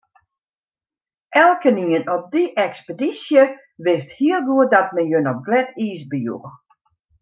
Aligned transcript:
Elkenien 1.43 2.03
op 2.15 2.23
dy 2.33 2.43
ekspedysje 2.65 3.43
wist 3.91 4.09
hiel 4.19 4.41
goed 4.51 4.69
dat 4.77 4.87
men 4.99 5.11
jin 5.15 5.31
op 5.33 5.39
glêd 5.47 5.69
iis 5.87 6.01
bejoech. 6.13 6.49